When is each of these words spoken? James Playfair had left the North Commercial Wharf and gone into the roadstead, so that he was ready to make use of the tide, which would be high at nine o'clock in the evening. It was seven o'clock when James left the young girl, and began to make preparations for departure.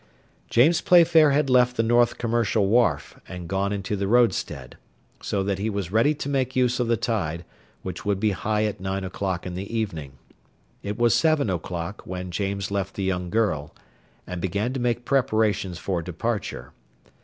James 0.49 0.81
Playfair 0.81 1.29
had 1.29 1.47
left 1.47 1.77
the 1.77 1.83
North 1.83 2.17
Commercial 2.17 2.65
Wharf 2.65 3.19
and 3.27 3.47
gone 3.47 3.71
into 3.71 3.95
the 3.95 4.07
roadstead, 4.07 4.75
so 5.21 5.43
that 5.43 5.59
he 5.59 5.69
was 5.69 5.91
ready 5.91 6.15
to 6.15 6.27
make 6.27 6.55
use 6.55 6.79
of 6.79 6.87
the 6.87 6.97
tide, 6.97 7.45
which 7.83 8.03
would 8.03 8.19
be 8.19 8.31
high 8.31 8.65
at 8.65 8.79
nine 8.79 9.03
o'clock 9.03 9.45
in 9.45 9.53
the 9.53 9.71
evening. 9.71 10.13
It 10.81 10.97
was 10.97 11.13
seven 11.13 11.51
o'clock 11.51 12.01
when 12.03 12.31
James 12.31 12.71
left 12.71 12.95
the 12.95 13.03
young 13.03 13.29
girl, 13.29 13.75
and 14.25 14.41
began 14.41 14.73
to 14.73 14.79
make 14.79 15.05
preparations 15.05 15.77
for 15.77 16.01
departure. 16.01 16.73